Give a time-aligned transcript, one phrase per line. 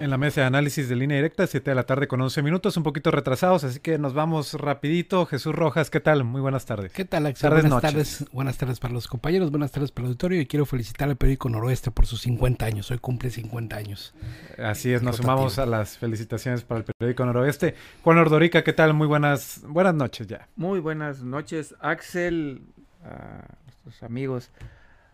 [0.00, 2.76] en la mesa de análisis de línea directa, 7 de la tarde con 11 minutos,
[2.78, 5.26] un poquito retrasados, así que nos vamos rapidito.
[5.26, 6.24] Jesús Rojas, ¿qué tal?
[6.24, 6.92] Muy buenas tardes.
[6.92, 7.50] ¿Qué tal, Axel?
[7.50, 8.24] buenas tardes.
[8.32, 11.50] Buenas tardes para los compañeros, buenas tardes para el auditorio y quiero felicitar al periódico
[11.50, 12.90] Noroeste por sus 50 años.
[12.90, 14.14] Hoy cumple 50 años.
[14.58, 17.74] Así es, nos sumamos a las felicitaciones para el periódico Noroeste.
[18.02, 18.94] Juan Ordorica, ¿qué tal?
[18.94, 20.48] Muy buenas, buenas noches ya.
[20.56, 22.62] Muy buenas noches, Axel,
[23.04, 24.50] a nuestros amigos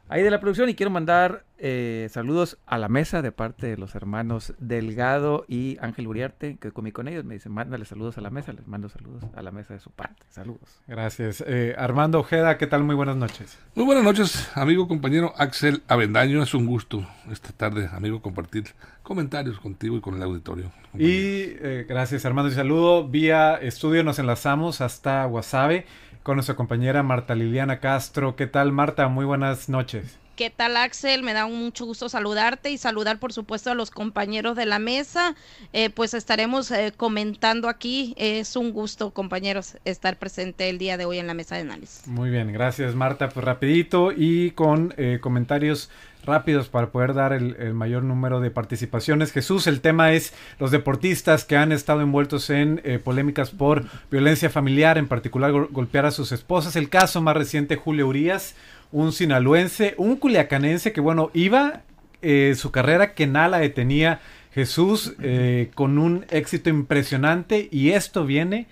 [0.09, 3.77] ahí de la producción y quiero mandar eh, saludos a la mesa de parte de
[3.79, 8.21] los hermanos Delgado y Ángel Uriarte, que comí con ellos, me dicen, mándale saludos a
[8.21, 10.23] la mesa, les mando saludos a la mesa de su parte.
[10.29, 10.83] Saludos.
[10.87, 11.43] Gracias.
[11.47, 12.85] Eh, Armando Ojeda, ¿qué tal?
[12.85, 13.59] Muy buenas noches.
[13.75, 16.43] Muy buenas noches, amigo compañero Axel Avendaño.
[16.43, 18.65] Es un gusto esta tarde, amigo, compartir
[19.03, 20.71] comentarios contigo y con el auditorio.
[20.95, 23.09] Y eh, gracias, Armando, y saludo.
[23.09, 25.87] Vía estudio nos enlazamos hasta Guasave
[26.27, 28.35] con nuestra compañera Marta Liliana Castro.
[28.35, 29.07] ¿Qué tal, Marta?
[29.07, 30.19] Muy buenas noches.
[30.37, 31.23] ¿Qué tal, Axel?
[31.23, 35.35] Me da mucho gusto saludarte y saludar, por supuesto, a los compañeros de la mesa.
[35.73, 38.15] Eh, pues estaremos eh, comentando aquí.
[38.19, 42.07] Es un gusto, compañeros, estar presente el día de hoy en la mesa de análisis.
[42.07, 43.31] Muy bien, gracias, Marta.
[43.31, 45.89] Pues rapidito y con eh, comentarios
[46.27, 49.33] rápidos para poder dar el, mayor número de participaciones.
[49.33, 54.51] Jesús, el tema es los deportistas que han estado envueltos en eh, polémicas por violencia
[54.51, 56.77] familiar, en particular golpear a sus esposas.
[56.77, 58.55] El caso más reciente, Julio Urias,
[58.93, 61.83] un sinaloense, un culiacanense que, bueno, iba
[62.23, 64.21] eh, su carrera que nada detenía.
[64.53, 68.67] Jesús eh, con un éxito impresionante y esto viene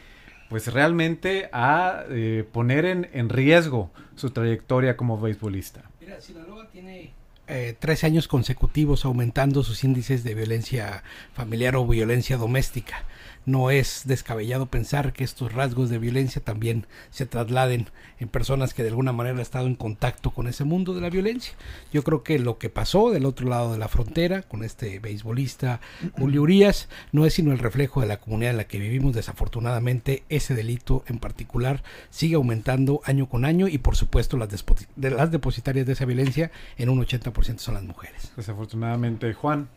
[0.48, 2.04] pues realmente a
[2.52, 5.82] poner en, en riesgo su trayectoria como beisbolista.
[6.00, 7.12] Mira, Sinaloa tiene
[7.46, 11.02] eh, tres años consecutivos aumentando sus índices de violencia
[11.34, 13.04] familiar o violencia doméstica
[13.46, 17.88] no es descabellado pensar que estos rasgos de violencia también se trasladen
[18.18, 21.10] en personas que de alguna manera han estado en contacto con ese mundo de la
[21.10, 21.54] violencia.
[21.92, 25.80] Yo creo que lo que pasó del otro lado de la frontera con este beisbolista
[26.18, 29.14] Julio Urias no es sino el reflejo de la comunidad en la que vivimos.
[29.14, 34.64] Desafortunadamente ese delito en particular sigue aumentando año con año y por supuesto las,
[34.96, 38.32] las depositarias de esa violencia en un 80% son las mujeres.
[38.36, 39.68] Desafortunadamente, Juan.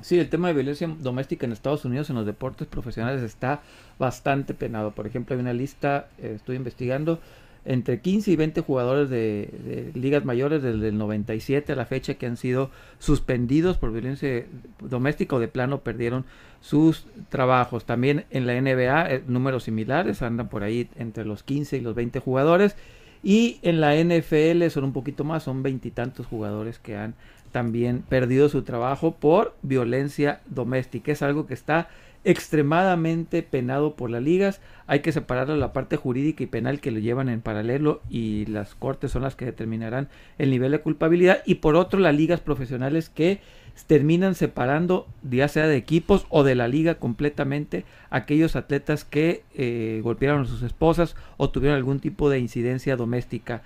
[0.00, 3.62] Sí, el tema de violencia doméstica en Estados Unidos en los deportes profesionales está
[3.98, 4.92] bastante penado.
[4.92, 7.20] Por ejemplo, hay una lista, eh, estoy investigando,
[7.64, 12.26] entre 15 y 20 jugadores de, ligas mayores desde el 97 a la fecha que
[12.26, 14.46] han sido suspendidos por violencia
[14.80, 16.24] doméstica o de plano perdieron
[16.60, 17.84] sus trabajos.
[17.84, 21.94] También en la NBA, eh, números similares, andan por ahí entre los 15 y los
[21.94, 22.76] 20 jugadores.
[23.22, 27.14] Y en la NFL son un poquito más, son veintitantos jugadores que han
[27.52, 31.12] también perdido su trabajo por violencia doméstica.
[31.12, 31.88] Es algo que está
[32.24, 34.60] extremadamente penado por las ligas.
[34.86, 38.74] Hay que separar la parte jurídica y penal que lo llevan en paralelo y las
[38.74, 41.42] cortes son las que determinarán el nivel de culpabilidad.
[41.46, 43.40] Y por otro, las ligas profesionales que
[43.86, 50.00] terminan separando, ya sea de equipos o de la liga completamente, aquellos atletas que eh,
[50.02, 53.62] golpearon a sus esposas o tuvieron algún tipo de incidencia doméstica.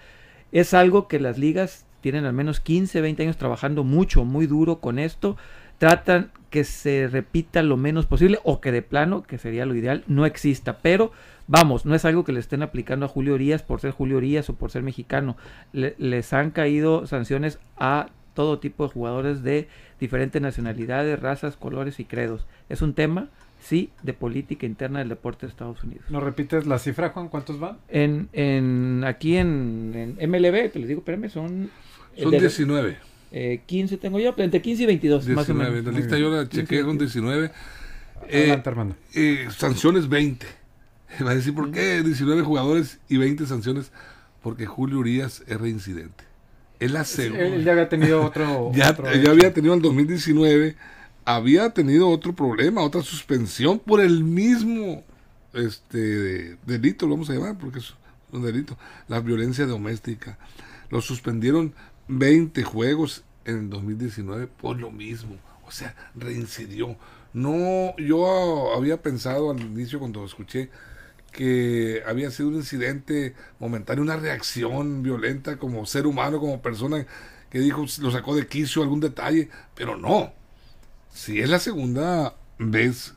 [0.52, 4.78] Es algo que las ligas tienen al menos 15, 20 años trabajando mucho, muy duro
[4.78, 5.36] con esto,
[5.78, 10.04] tratan que se repita lo menos posible o que de plano, que sería lo ideal,
[10.06, 10.78] no exista.
[10.78, 11.12] Pero
[11.47, 14.48] vamos, no es algo que le estén aplicando a Julio Orías por ser Julio Orías
[14.48, 15.36] o por ser mexicano.
[15.72, 22.04] les han caído sanciones a todo tipo de jugadores de diferentes nacionalidades, razas, colores y
[22.04, 22.47] credos.
[22.69, 23.28] Es un tema
[23.60, 26.04] sí de política interna del deporte de Estados Unidos.
[26.10, 27.28] ¿No repites la cifra, Juan?
[27.28, 27.78] ¿Cuántos van?
[27.88, 31.71] En, en aquí en, en MLB, te les digo, espérame, son
[32.16, 32.97] son 19.
[33.32, 35.84] Eh, 15 tengo yo, entre 15 y 22 más o menos.
[35.84, 37.50] La lista yo la chequeé con 19.
[38.28, 38.62] Eh,
[39.14, 40.46] eh, sanciones 20.
[41.26, 43.92] Va a decir, ¿por qué 19 jugadores y 20 sanciones?
[44.42, 46.24] Porque Julio Urias es reincidente.
[46.78, 47.44] Es la segunda.
[47.44, 48.70] Él ya había tenido otro.
[48.74, 50.76] ya, ya había tenido en 2019,
[51.24, 55.04] había tenido otro problema, otra suspensión por el mismo
[55.56, 57.94] este delito, lo vamos a llamar, porque es
[58.32, 58.76] un delito,
[59.08, 60.38] la violencia doméstica.
[60.90, 61.72] Lo suspendieron
[62.08, 65.36] 20 juegos en el 2019 por lo mismo.
[65.66, 66.97] O sea, reincidió.
[67.32, 70.70] No, yo había pensado al inicio cuando escuché
[71.32, 77.06] que había sido un incidente momentáneo, una reacción violenta como ser humano, como persona
[77.50, 80.32] que dijo, lo sacó de quicio algún detalle, pero no.
[81.12, 83.14] Si es la segunda vez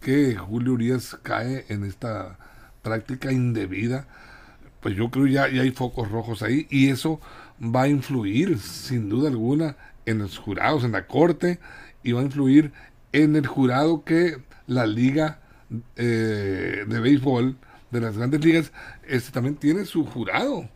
[0.00, 2.38] que Julio Urias cae en esta
[2.82, 4.08] práctica indebida,
[4.82, 7.20] pues yo creo ya, ya hay focos rojos ahí y eso
[7.62, 11.60] va a influir sin duda alguna en los jurados, en la corte
[12.02, 12.72] y va a influir
[13.12, 15.38] en el jurado que la liga
[15.96, 17.56] eh, de béisbol
[17.90, 18.72] de las grandes ligas
[19.06, 20.68] este también tiene su jurado.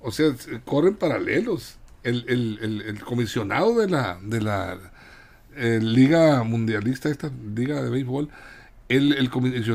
[0.00, 0.32] O sea
[0.64, 1.78] corren paralelos.
[2.04, 4.78] El, el, el, comisionado de la de la
[5.56, 8.30] eh, liga mundialista esta liga de béisbol
[8.88, 9.30] el,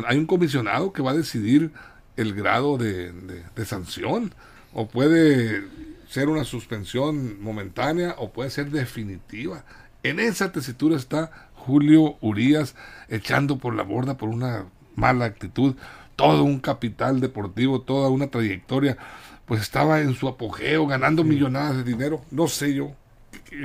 [0.08, 1.72] hay un comisionado que va a decidir
[2.18, 4.34] el grado de, de sanción
[4.74, 5.64] o puede
[6.08, 9.64] ser una suspensión momentánea o puede ser definitiva.
[10.04, 12.76] En esa tesitura está Julio Urías
[13.10, 14.66] echando por la borda por una
[14.96, 15.76] mala actitud,
[16.16, 18.98] todo un capital deportivo, toda una trayectoria,
[19.46, 22.22] pues estaba en su apogeo, ganando millonadas de dinero.
[22.32, 22.96] No sé yo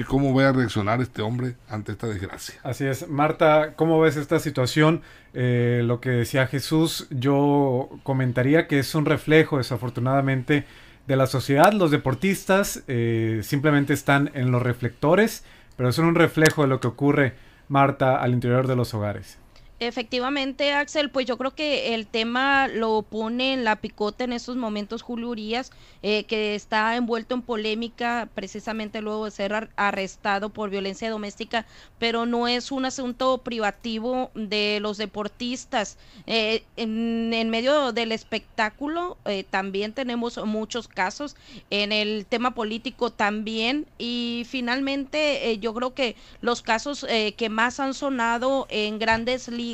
[0.07, 2.61] cómo voy a reaccionar este hombre ante esta desgracia.
[2.63, 3.09] Así es.
[3.09, 5.03] Marta, ¿cómo ves esta situación?
[5.35, 10.65] Eh, lo que decía Jesús, yo comentaría que es un reflejo, desafortunadamente,
[11.07, 11.73] de la sociedad.
[11.73, 15.45] Los deportistas eh, simplemente están en los reflectores,
[15.77, 17.35] pero son un reflejo de lo que ocurre
[17.69, 19.39] Marta, al interior de los hogares.
[19.81, 24.57] Efectivamente, Axel, pues yo creo que el tema lo pone en la picota en estos
[24.57, 25.71] momentos Julio Urias,
[26.03, 31.65] eh, que está envuelto en polémica precisamente luego de ser arrestado por violencia doméstica,
[32.01, 35.97] pero no es un asunto privativo de los deportistas.
[36.27, 41.37] Eh, en, medio del espectáculo eh, también tenemos muchos casos,
[41.71, 47.95] en el tema político también, y finalmente yo creo que los casos que más han
[47.95, 49.68] sonado en grandes ligas,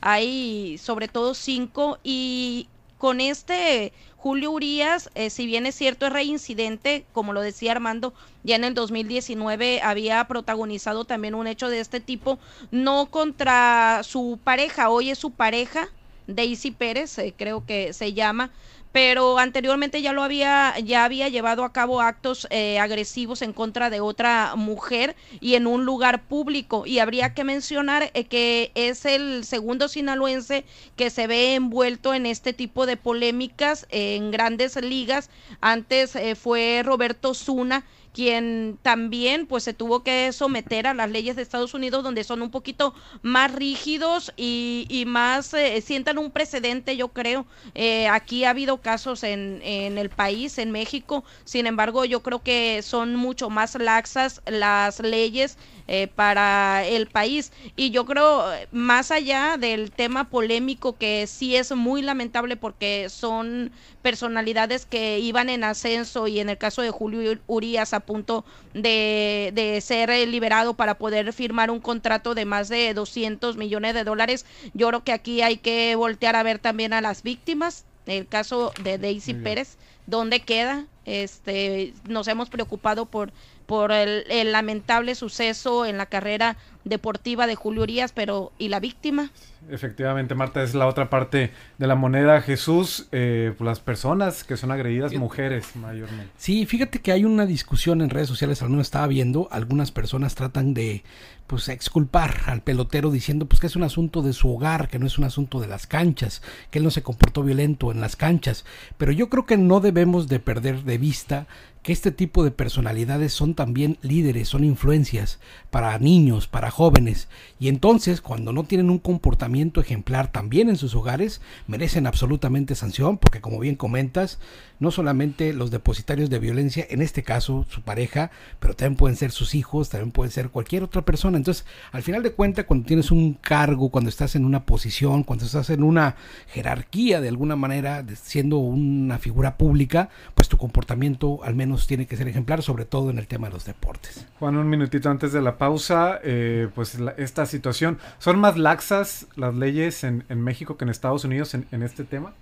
[0.00, 2.68] hay sobre todo cinco y
[2.98, 8.14] con este Julio Urias, eh, si bien es cierto es reincidente, como lo decía Armando,
[8.42, 12.38] ya en el 2019 había protagonizado también un hecho de este tipo,
[12.70, 15.88] no contra su pareja, hoy es su pareja,
[16.26, 18.50] Daisy Pérez, eh, creo que se llama,
[18.92, 23.90] pero anteriormente ya lo había ya había llevado a cabo actos eh, agresivos en contra
[23.90, 26.86] de otra mujer y en un lugar público.
[26.86, 30.64] Y habría que mencionar eh, que es el segundo sinaloense
[30.96, 35.30] que se ve envuelto en este tipo de polémicas en grandes ligas.
[35.60, 37.84] Antes eh, fue Roberto Zuna
[38.16, 42.40] quien también pues se tuvo que someter a las leyes de Estados Unidos donde son
[42.40, 48.44] un poquito más rígidos y, y más eh, sientan un precedente yo creo eh, aquí
[48.44, 53.16] ha habido casos en, en el país en México sin embargo yo creo que son
[53.16, 55.58] mucho más laxas las leyes
[55.88, 57.52] eh, para el país.
[57.76, 63.70] Y yo creo, más allá del tema polémico, que sí es muy lamentable porque son
[64.02, 69.80] personalidades que iban en ascenso y en el caso de Julio Urias punto de, de
[69.80, 74.88] ser liberado para poder firmar un contrato de más de 200 millones de dólares, yo
[74.88, 77.84] creo que aquí hay que voltear a ver también a las víctimas.
[78.06, 80.86] El caso de Daisy Pérez, ¿dónde queda?
[81.04, 83.32] Este, nos hemos preocupado por
[83.66, 88.80] por el, el, lamentable suceso en la carrera deportiva de Julio Urias, pero ¿y la
[88.80, 89.30] víctima?
[89.70, 92.40] Efectivamente, Marta, es la otra parte de la moneda.
[92.40, 96.30] Jesús, eh, las personas que son agredidas, mujeres mayormente.
[96.36, 100.34] Sí, fíjate que hay una discusión en redes sociales, al menos estaba viendo, algunas personas
[100.34, 101.02] tratan de
[101.46, 105.06] pues exculpar al pelotero diciendo pues que es un asunto de su hogar, que no
[105.06, 108.64] es un asunto de las canchas, que él no se comportó violento en las canchas,
[108.98, 111.46] pero yo creo que no debemos de perder de vista
[111.82, 115.38] que este tipo de personalidades son también líderes, son influencias
[115.70, 117.28] para niños, para jóvenes,
[117.60, 123.18] y entonces cuando no tienen un comportamiento ejemplar también en sus hogares, merecen absolutamente sanción,
[123.18, 124.38] porque como bien comentas,
[124.78, 128.30] no solamente los depositarios de violencia, en este caso su pareja,
[128.60, 131.36] pero también pueden ser sus hijos, también pueden ser cualquier otra persona.
[131.36, 135.44] Entonces, al final de cuentas, cuando tienes un cargo, cuando estás en una posición, cuando
[135.44, 136.16] estás en una
[136.48, 142.16] jerarquía de alguna manera, siendo una figura pública, pues tu comportamiento al menos tiene que
[142.16, 144.26] ser ejemplar, sobre todo en el tema de los deportes.
[144.38, 149.54] Juan, un minutito antes de la pausa, eh, pues esta situación, ¿son más laxas las
[149.54, 152.32] leyes en, México que en Estados Unidos en, este tema?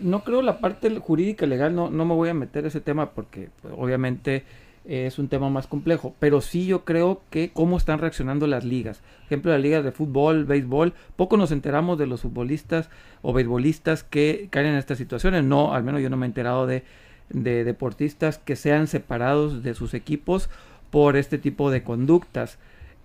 [0.00, 3.48] No creo la parte jurídica legal, no, no me voy a meter ese tema porque
[3.62, 4.44] pues, obviamente
[4.84, 9.00] es un tema más complejo, pero sí yo creo que cómo están reaccionando las ligas.
[9.00, 12.88] Por ejemplo, las ligas de fútbol, béisbol, poco nos enteramos de los futbolistas
[13.22, 15.44] o beisbolistas que caen en estas situaciones.
[15.44, 16.82] No, al menos yo no me he enterado de
[17.30, 20.50] de deportistas que sean separados de sus equipos
[20.90, 22.58] por este tipo de conductas.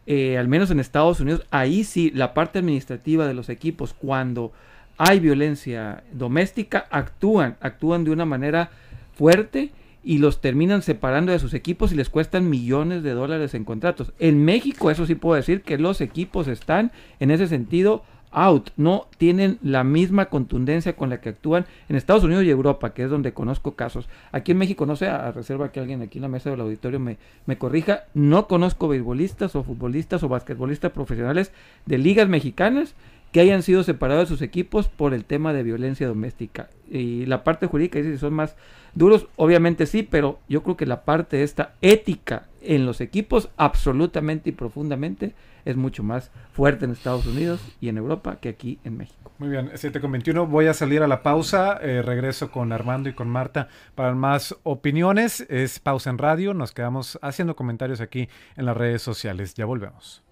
[0.07, 4.51] Eh, al menos en Estados Unidos, ahí sí, la parte administrativa de los equipos, cuando
[4.97, 8.69] hay violencia doméstica, actúan, actúan de una manera
[9.13, 9.71] fuerte
[10.03, 14.13] y los terminan separando de sus equipos y les cuestan millones de dólares en contratos.
[14.19, 18.03] En México, eso sí puedo decir que los equipos están en ese sentido
[18.35, 22.93] out, no tienen la misma contundencia con la que actúan en Estados Unidos y Europa,
[22.93, 24.09] que es donde conozco casos.
[24.31, 26.99] Aquí en México, no sé, a reserva que alguien aquí en la mesa del auditorio
[26.99, 31.51] me, me corrija, no conozco beisbolistas o futbolistas o basquetbolistas profesionales
[31.85, 32.93] de ligas mexicanas
[33.35, 36.69] que hayan sido separados de sus equipos por el tema de violencia doméstica.
[36.89, 38.55] Y la parte jurídica dice si son más
[38.93, 44.51] duros, obviamente sí, pero yo creo que la parte esta ética en los equipos absolutamente
[44.51, 45.33] y profundamente
[45.65, 49.33] es mucho más fuerte en Estados Unidos y en Europa que aquí en México.
[49.37, 50.47] Muy bien, 7 con 21.
[50.47, 51.77] Voy a salir a la pausa.
[51.81, 55.41] Eh, regreso con Armando y con Marta para más opiniones.
[55.49, 56.53] Es pausa en radio.
[56.53, 59.55] Nos quedamos haciendo comentarios aquí en las redes sociales.
[59.55, 60.23] Ya volvemos.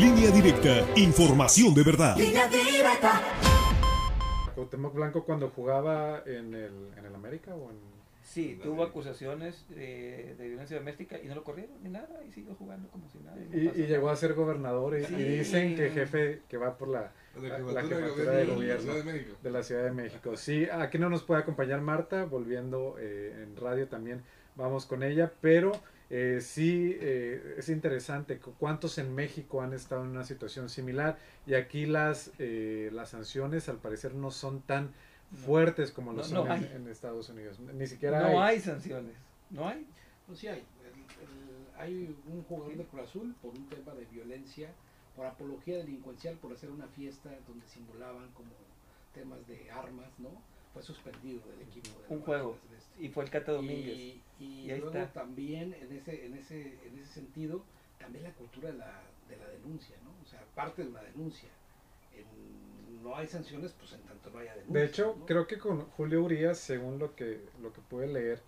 [0.00, 2.16] Línea directa, información de verdad.
[2.16, 3.20] Línea directa.
[4.54, 7.76] Cuauhtémoc Blanco cuando jugaba en el, en el América o en...
[8.22, 12.54] Sí, tuvo acusaciones de, de violencia doméstica y no lo corrieron ni nada y siguió
[12.54, 13.36] jugando como si nada.
[13.36, 17.58] no Y, llegó a ser gobernador y, dicen que jefe que va por la, la,
[17.58, 19.36] jefatura la de jefatura de gobierno gobierno de México.
[19.42, 20.34] de la Ciudad de México.
[20.38, 24.22] Sí, aquí no nos puede acompañar Marta, volviendo eh, en radio también
[24.56, 25.72] vamos con ella, pero
[26.10, 31.18] eh, sí eh, es interesante cu- cuántos en México han estado en una situación similar
[31.46, 34.92] y aquí las, eh, las sanciones al parecer no son tan
[35.44, 37.60] fuertes como lo No, son no en, Estados Unidos.
[37.60, 38.56] Ni siquiera No hay.
[38.56, 39.14] hay sanciones,
[39.50, 39.86] no hay.
[40.26, 40.58] Pues sí hay.
[40.84, 44.70] El- el- hay un jugador de Cruz Azul por un tema de violencia,
[45.16, 48.50] por apología delincuencial, por hacer una fiesta donde simulaban como
[49.14, 50.30] temas de armas, ¿no?
[50.72, 51.88] Fue suspendido del equipo.
[52.08, 52.56] de Un juego.
[52.98, 53.96] Y fue el Cata Domínguez.
[53.96, 55.20] Y, y Y ahí luego está.
[55.20, 57.62] también en ese, en ese, en ese sentido,
[57.98, 60.10] también la cultura de la, de la denuncia, ¿no?
[60.22, 61.48] O sea, parte de una denuncia.
[62.16, 64.80] En- no hay sanciones, pues en tanto no haya denuncia.
[64.80, 65.26] De hecho, ¿no?
[65.26, 68.40] creo que con Julio Urias, según lo que, lo que pude leer,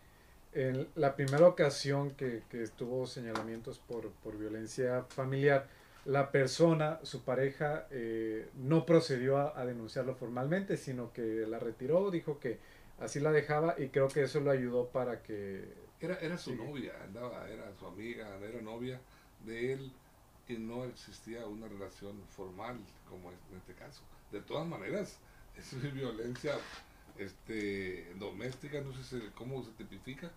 [0.53, 5.67] en la primera ocasión que, que estuvo señalamientos por, por violencia familiar,
[6.05, 12.11] la persona, su pareja, eh, no procedió a, a denunciarlo formalmente, sino que la retiró,
[12.11, 12.59] dijo que
[12.99, 15.65] así la dejaba y creo que eso lo ayudó para que...
[16.01, 16.57] Era, era su Sí.
[16.57, 19.01] novia, andaba, era su amiga, era novia
[19.47, 19.93] de él
[20.49, 22.79] y no existía una relación formal
[23.09, 24.03] como en este caso.
[24.33, 25.19] De todas maneras,
[25.57, 26.55] es violencia
[27.19, 30.31] este, doméstica, no sé si- cómo se tipifica,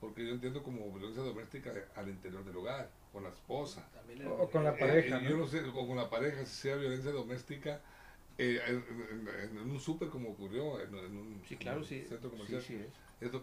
[0.00, 3.90] porque yo entiendo como violencia doméstica al interior del hogar, con la esposa.
[3.92, 5.30] También o con la en- pareja, Eh, ¿no?
[5.30, 7.82] Yo no sé, o con la pareja, si sea violencia doméstica,
[8.38, 11.88] eh, en, en- en un súper como ocurrió, en, en un, Sí, claro, en un
[11.88, 12.04] sí.
[12.06, 12.92] centro comercial sí es.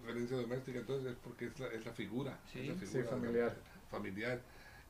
[0.03, 3.09] violencia doméstica, entonces es porque es la, es la figura, Sí, es la sí, figura
[3.09, 3.55] familiar.
[3.89, 4.45] familiar.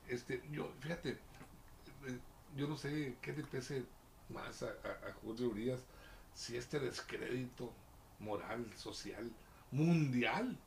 [0.08, 1.10] Este, yo, fíjate,
[2.06, 2.20] eh,
[2.56, 3.86] yo no sé qué le pese
[4.28, 5.86] más a, a, a Julio Urias
[6.32, 7.74] si este descrédito
[8.18, 9.32] moral, social,
[9.70, 10.58] mundial,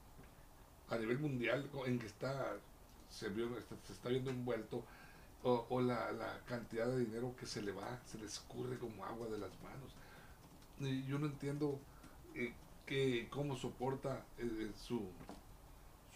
[0.88, 2.62] a nivel mundial, en que está,
[3.12, 4.86] se, vio, está- se está viendo envuelto,
[5.44, 9.06] o, o la, la cantidad de dinero que se le va, se le escurre como
[9.06, 9.96] agua de las manos.
[10.80, 11.80] Y yo no entiendo
[12.36, 12.53] eh,
[12.86, 15.12] que cómo soporta eh, eh, su,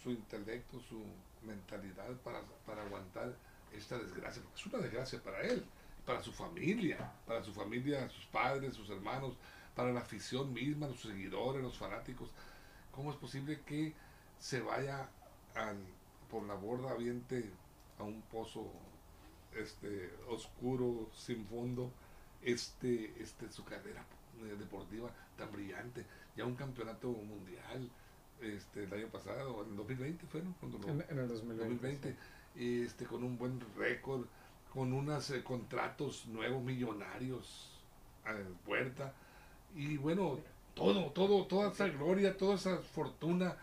[0.02, 1.02] su intelecto, su
[1.42, 3.34] mentalidad para, para aguantar
[3.72, 5.64] esta desgracia, porque es una desgracia para él,
[6.04, 9.34] para su familia, para su familia, sus padres, sus hermanos,
[9.74, 12.30] para la afición misma, los seguidores, los fanáticos.
[12.92, 13.94] ¿Cómo es posible que
[14.38, 15.08] se vaya
[15.54, 15.78] al,
[16.30, 17.50] por la borda, aviente
[17.98, 18.66] a un pozo
[19.58, 21.90] este oscuro, sin fondo,
[22.42, 24.04] este, este su carrera
[24.44, 26.04] eh, deportiva tan brillante,
[26.36, 27.88] ya un campeonato mundial
[28.42, 30.54] este el año pasado, en 2020 fue, ¿no?
[30.60, 31.64] Cuando lo- En, en el 2020.
[31.74, 32.16] 2020,
[32.84, 34.26] este, con un buen récord,
[34.74, 37.70] con unos contratos nuevos millonarios
[38.24, 39.14] a la puerta.
[39.74, 40.38] Y bueno,
[40.74, 43.56] todo, todo, toda esa gloria, toda esa fortuna,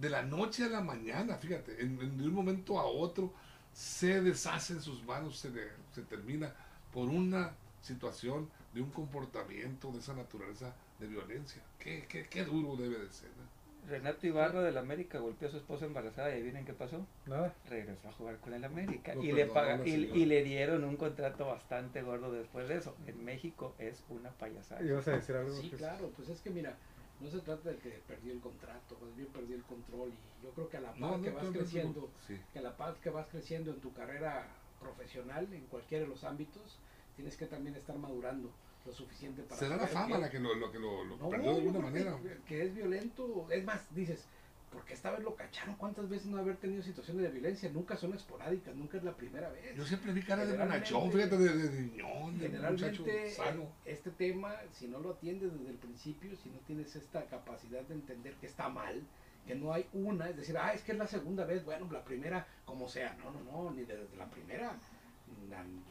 [0.00, 3.32] de la noche a la mañana, fíjate, en, en- de un momento a otro,
[3.72, 6.52] se deshace en sus manos, se, le- se termina
[6.92, 7.52] por una
[7.82, 11.62] situación de un comportamiento de esa naturaleza de violencia.
[11.78, 13.28] Qué, qué, qué duro debe de ser.
[13.30, 13.58] ¿no?
[13.88, 17.06] Renato Ibarra del América golpeó a su esposa embarazada y adivinen qué pasó.
[17.26, 17.54] Nada.
[17.70, 21.46] Regresó a jugar con el América y, le paga- y, y le dieron un contrato
[21.46, 22.94] bastante gordo después de eso.
[23.06, 24.82] En México es una payasada.
[24.82, 25.54] ¿Ibas a decir algo?
[25.56, 26.76] Sí, claro, pues es que mira,
[27.20, 30.50] no se trata de que perdió el contrato, más bien perdió el control y yo
[30.50, 32.40] creo que a la par No, que vas no, no, no, creciendo, sí.
[32.52, 34.46] que a la par que vas creciendo en tu carrera
[34.80, 36.78] profesional, en cualquiera de los ámbitos,
[37.16, 38.50] tienes que también estar madurando
[38.86, 41.56] lo suficiente para Será la fama que- la que lo, lo que lo, perdió de
[41.58, 42.18] alguna no, que- manera.
[42.46, 44.24] Que es violento, es más, dices,
[44.70, 45.74] porque esta vez lo cacharon.
[45.76, 47.70] ¿Cuántas veces no haber tenido situaciones de violencia?
[47.70, 49.76] Nunca son esporádicas, nunca es la primera vez.
[49.76, 53.72] Yo siempre vi cara de bonachón, fíjate, de, de, niñón, de Generalmente, sano.
[53.84, 57.94] este tema, si no lo atiendes desde el principio, si no tienes esta capacidad de
[57.94, 59.02] entender que está mal,
[59.46, 62.04] que no hay una, es decir, ah, es que es la segunda vez, bueno, la
[62.04, 64.76] primera, como sea, no, no, no, ni desde la primera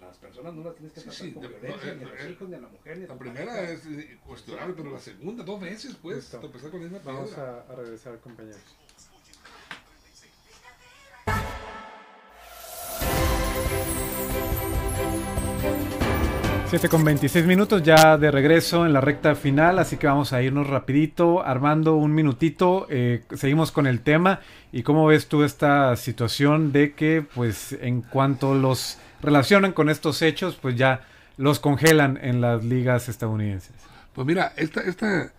[0.01, 2.59] las personas no las tienes que tratar con violencia, ni a los hijos, ni a
[2.59, 2.97] la mujer.
[2.97, 3.81] Ni la primera es
[4.25, 8.61] cuestionable, pero la segunda, dos veces, pues, con Vamos a, a regresar, compañeros.
[16.69, 20.41] Siete con 26 minutos ya de regreso en la recta final, así que vamos a
[20.41, 21.41] irnos rapidito.
[21.41, 24.41] Armando, un minutito, eh, seguimos con el tema.
[24.73, 30.21] ¿Y cómo ves tú esta situación de que, pues, en cuanto los relacionan con estos
[30.21, 31.01] hechos, pues ya
[31.37, 33.75] los congelan en las ligas estadounidenses.
[34.13, 35.31] Pues mira, esta, esta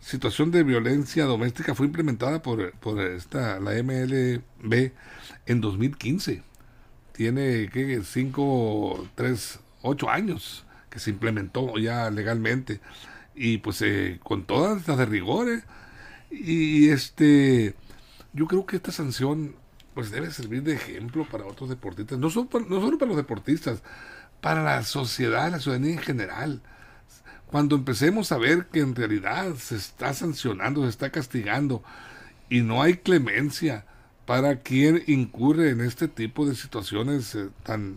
[0.00, 4.92] situación de violencia doméstica fue implementada por, por esta, la MLB
[5.46, 6.42] en 2015.
[7.12, 8.00] Tiene, ¿qué?
[8.02, 12.80] 5, 3, 8 años que se implementó ya legalmente.
[13.34, 15.64] Y pues eh, con todas las de rigores.
[16.30, 17.74] Y este,
[18.32, 19.54] yo creo que esta sanción
[20.00, 23.82] pues debe servir de ejemplo para otros deportistas, no solo para, los deportistas,
[24.40, 26.62] para la sociedad, la ciudadanía en general.
[27.48, 31.82] Cuando empecemos a ver que en realidad se está sancionando, se está castigando
[32.48, 33.84] y no hay clemencia
[34.24, 37.96] para quien incurre en este tipo de situaciones eh, tan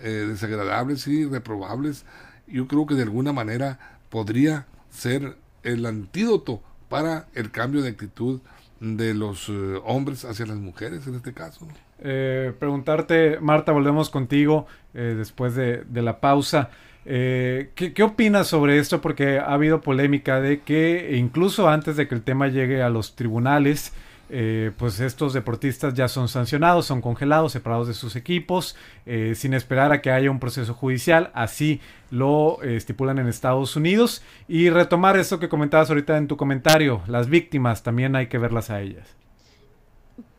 [0.00, 2.04] eh, desagradables y reprobables,
[2.48, 3.78] yo creo que de alguna manera
[4.10, 8.42] podría ser el antídoto para el cambio de actitud
[8.80, 9.52] de los eh,
[9.84, 11.68] hombres hacia las mujeres en este caso.
[12.00, 16.70] Eh, preguntarte, Marta, volvemos contigo eh, después de, la pausa.
[17.04, 19.00] ¿qué, ¿qué, opinas sobre esto?
[19.00, 23.16] Porque ha habido polémica de que incluso antes de que el tema llegue a los
[23.16, 23.92] tribunales,
[24.32, 29.54] eh, pues estos deportistas ya son sancionados, son congelados, separados de sus equipos, eh, sin
[29.54, 31.30] esperar a que haya un proceso judicial.
[31.34, 34.22] Así lo eh, estipulan en Estados Unidos.
[34.46, 38.70] Y retomar esto que comentabas ahorita en tu comentario, las víctimas también hay que verlas
[38.70, 39.16] a ellas.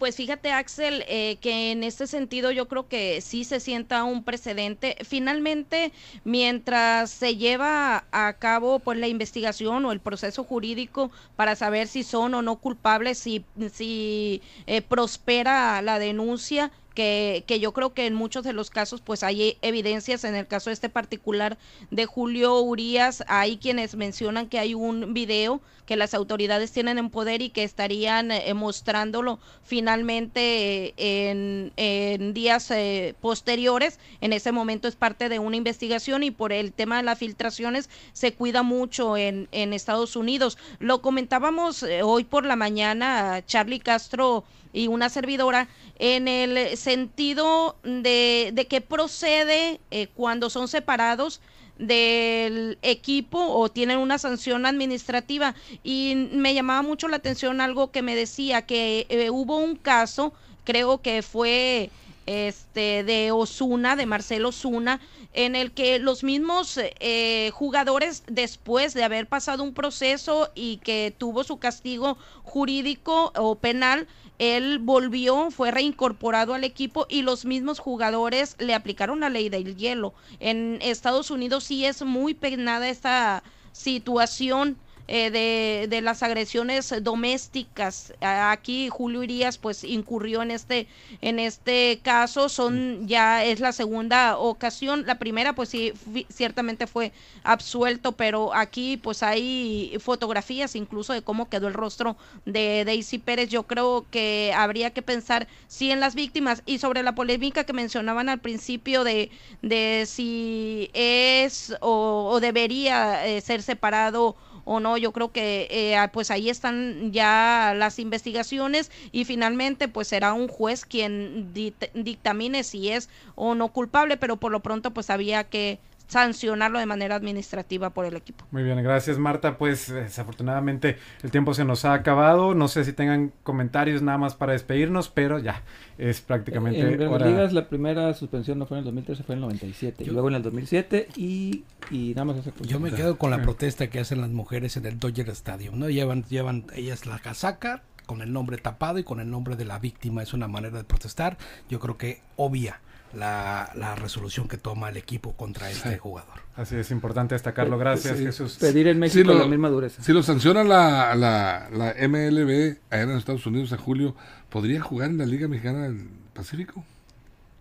[0.01, 4.23] Pues fíjate, Axel, eh, que en este sentido yo creo que sí se sienta un
[4.23, 4.97] precedente.
[5.07, 5.91] Finalmente,
[6.23, 12.01] mientras se lleva a cabo pues la investigación o el proceso jurídico para saber si
[12.01, 18.05] son o no culpables, si, si eh, prospera la denuncia, que, que, yo creo que
[18.05, 21.57] en muchos de los casos pues hay evidencias, en el caso este particular
[21.89, 27.09] de Julio Urias, hay quienes mencionan que hay un video que las autoridades tienen en
[27.09, 33.99] poder y que estarían eh, mostrándolo finalmente en, en, días eh, posteriores.
[34.21, 37.89] En ese momento es parte de una investigación y por el tema de las filtraciones
[38.13, 40.57] se cuida mucho en, Estados Unidos.
[40.79, 45.67] Lo comentábamos eh, hoy por la mañana, Charlie Castro y una servidora
[45.99, 51.41] en el sentido de, de que procede eh, cuando son separados
[51.81, 55.55] del equipo o tienen una sanción administrativa.
[55.83, 60.33] Y me llamaba mucho la atención algo que me decía que eh, hubo un caso
[60.63, 61.89] creo que fue
[62.25, 64.99] este de Osuna de Marcelo Osuna
[65.33, 71.13] en el que los mismos eh, jugadores después de haber pasado un proceso y que
[71.17, 74.07] tuvo su castigo jurídico o penal
[74.41, 79.75] él volvió, fue reincorporado al equipo y los mismos jugadores le aplicaron la ley del
[79.75, 80.15] hielo.
[80.39, 84.77] En Estados Unidos sí es muy penada esta situación
[85.13, 88.13] eh, de, de, las agresiones domésticas.
[88.21, 90.87] Aquí Julio Irías pues incurrió en este,
[91.19, 95.91] en este caso, son ya es la segunda ocasión, la primera pues sí
[96.29, 97.11] ciertamente fue
[97.43, 103.49] absuelto, pero aquí pues hay fotografías incluso de cómo quedó el rostro de Daisy Pérez.
[103.49, 107.73] Yo creo que habría que pensar sí en las víctimas y sobre la polémica que
[107.73, 109.29] mencionaban al principio de,
[109.61, 115.00] de si es o, o debería eh, ser separado o no.
[115.01, 120.33] Yo creo que eh, ah, pues ahí están ya las investigaciones y finalmente pues será
[120.33, 125.43] un juez quien dictamine si es o no culpable, pero por lo pronto pues había
[125.43, 125.79] que
[126.11, 128.45] sancionarlo de manera administrativa por el equipo.
[128.51, 129.57] Muy bien, gracias Marta.
[129.57, 132.53] Pues desafortunadamente el tiempo se nos ha acabado.
[132.53, 135.63] No sé si tengan comentarios nada más para despedirnos, pero ya
[135.97, 136.81] es prácticamente.
[136.81, 140.03] En, en Ligas la primera suspensión no fue en el 2013, fue en el 97.
[140.03, 143.41] y luego en el 2007 y, y nada más esa Yo me quedo con la
[143.41, 145.79] protesta que hacen las mujeres en el Dodger Stadium.
[145.79, 145.89] ¿no?
[145.89, 149.79] Llevan, llevan ellas la casaca con el nombre tapado y con el nombre de la
[149.79, 150.23] víctima.
[150.23, 151.37] Es una manera de protestar.
[151.69, 152.81] Yo creo que obvia
[153.13, 156.39] la, la resolución que toma el equipo contra este jugador.
[156.55, 157.77] Así es importante destacarlo.
[157.77, 158.25] Gracias, Sí.
[158.25, 158.57] Jesús.
[158.59, 160.01] Pedir en México Sí, lo- la misma dureza.
[160.03, 164.15] Si lo sanciona la, la, la MLB allá en Estados Unidos en julio,
[164.49, 166.83] ¿podría jugar en la Liga Mexicana del Pacífico?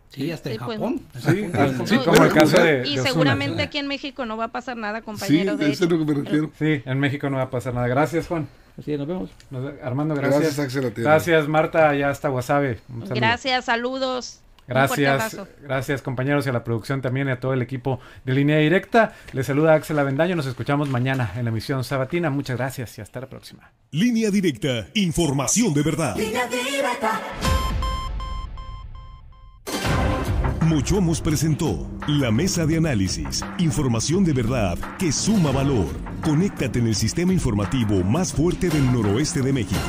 [0.08, 1.00] Sí, hasta en Sí, pues, Japón.
[1.20, 1.86] Sí, Japón.
[1.86, 4.76] sí, como el caso de, Y de seguramente aquí en México no va a pasar
[4.76, 5.58] nada, Sí, compañeros.
[5.58, 5.96] de eso es hecho.
[5.96, 6.50] lo que me refiero.
[6.58, 7.86] Sí, en México no va a pasar nada.
[7.86, 8.48] Gracias, Juan.
[8.76, 9.30] Así es, nos vemos.
[9.50, 10.56] Nos- Armando, gracias.
[10.56, 10.92] Gracias, Axel.
[10.96, 11.94] Gracias, Marta.
[11.94, 12.80] Ya está Wasabe.
[13.14, 14.40] Gracias, saludos.
[14.70, 18.58] Gracias, gracias compañeros y a la producción también y a todo el equipo de Línea
[18.58, 19.14] Directa.
[19.32, 20.36] Les saluda Axel Avendaño.
[20.36, 22.30] Nos escuchamos mañana en la emisión sabatina.
[22.30, 23.72] Muchas gracias y hasta la próxima.
[23.90, 26.16] Línea directa, información de verdad.
[30.64, 35.88] Mochomos presentó la mesa de análisis, información de verdad que suma valor.
[36.22, 39.80] Conéctate en el sistema informativo más fuerte del noroeste de México.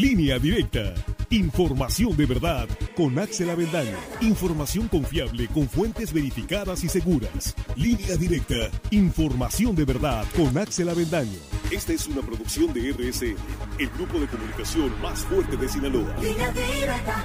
[0.00, 0.94] Línea Directa.
[1.28, 3.98] Información de verdad con Axel Avendaño.
[4.22, 7.54] Información confiable con fuentes verificadas y seguras.
[7.76, 8.70] Línea Directa.
[8.92, 11.38] Información de verdad con Axel Avendaño.
[11.70, 13.36] Esta es una producción de RSN,
[13.78, 16.16] el grupo de comunicación más fuerte de Sinaloa.
[16.22, 17.24] Línea directa.